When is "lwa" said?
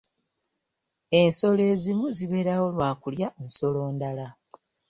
2.75-2.89